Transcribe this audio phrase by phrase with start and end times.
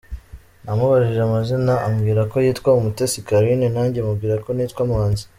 [0.63, 5.23] Namubajije amazina ambwira ko yitwa Umutesi Carine nanjye mubwira ko nitwa Manzi.